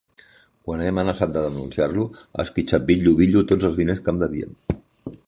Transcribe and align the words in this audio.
Quan 0.67 0.79
he 0.85 0.87
amenaçat 0.91 1.35
de 1.35 1.43
denunciar-lo 1.43 2.05
ha 2.21 2.45
esquitxat 2.45 2.87
bitllo-bitllo 2.89 3.45
tots 3.53 3.69
els 3.71 3.79
diners 3.83 4.03
que 4.09 4.15
em 4.15 4.23
devia. 4.25 4.49